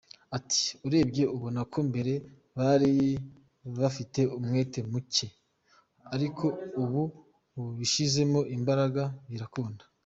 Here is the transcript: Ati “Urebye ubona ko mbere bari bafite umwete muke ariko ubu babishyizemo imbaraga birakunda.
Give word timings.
Ati 0.37 0.63
“Urebye 0.87 1.23
ubona 1.35 1.59
ko 1.71 1.77
mbere 1.89 2.13
bari 2.57 2.91
bafite 3.79 4.19
umwete 4.37 4.79
muke 4.91 5.27
ariko 6.15 6.45
ubu 6.83 7.01
babishyizemo 7.55 8.41
imbaraga 8.57 9.01
birakunda. 9.31 9.83